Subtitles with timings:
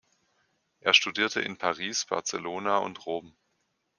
[0.79, 3.35] Er studierte in Paris, Barcelona und Rom.